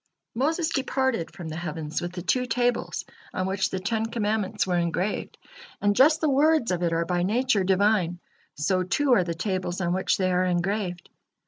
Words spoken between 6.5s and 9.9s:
of it are by nature Divine, so too are the tables